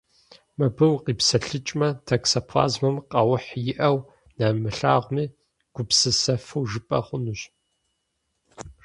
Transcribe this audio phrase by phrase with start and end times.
[0.57, 3.97] Мыбы укъипсэлъыкӏмэ, токсоплазмэм къаухь иӏэу,
[4.37, 5.25] нэрымылъагъуми,
[5.75, 7.41] гупсысэфу жыпӏэ хъунущ.